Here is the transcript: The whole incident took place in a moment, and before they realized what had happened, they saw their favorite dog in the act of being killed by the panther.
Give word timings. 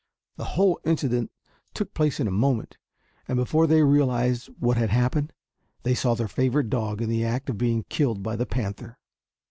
The 0.37 0.45
whole 0.57 0.79
incident 0.83 1.31
took 1.75 1.93
place 1.93 2.19
in 2.19 2.27
a 2.27 2.31
moment, 2.31 2.75
and 3.27 3.37
before 3.37 3.67
they 3.67 3.83
realized 3.83 4.47
what 4.57 4.75
had 4.75 4.89
happened, 4.89 5.31
they 5.83 5.93
saw 5.93 6.15
their 6.15 6.27
favorite 6.27 6.71
dog 6.71 7.03
in 7.03 7.07
the 7.07 7.23
act 7.23 7.51
of 7.51 7.59
being 7.59 7.83
killed 7.87 8.23
by 8.23 8.35
the 8.35 8.47
panther. 8.47 8.97